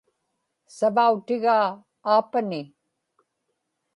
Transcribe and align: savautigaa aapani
savautigaa 0.75 1.57
aapani 2.13 2.61